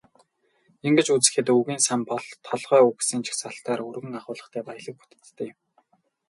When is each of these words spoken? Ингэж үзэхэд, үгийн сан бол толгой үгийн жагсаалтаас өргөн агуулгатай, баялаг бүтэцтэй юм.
Ингэж 0.87 1.07
үзэхэд, 1.15 1.47
үгийн 1.57 1.81
сан 1.87 2.01
бол 2.09 2.25
толгой 2.47 2.81
үгийн 2.89 3.21
жагсаалтаас 3.25 3.81
өргөн 3.91 4.17
агуулгатай, 4.19 4.63
баялаг 4.67 4.95
бүтэцтэй 4.99 5.47
юм. 5.51 5.57